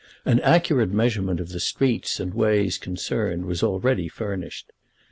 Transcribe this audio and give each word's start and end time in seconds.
An 0.25 0.39
accurate 0.39 0.89
measurement 0.89 1.39
of 1.39 1.49
the 1.49 1.59
streets 1.59 2.19
and 2.19 2.33
ways 2.33 2.79
concerned 2.79 3.45
was 3.45 3.61
already 3.61 4.07
furnished. 4.07 4.71